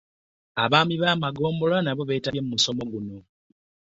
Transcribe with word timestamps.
Abaami 0.63 0.95
b'amagombolola 1.01 1.79
nabo 1.83 2.01
beetabye 2.09 2.41
mu 2.43 2.49
musomo 2.53 2.83
guno. 2.91 3.17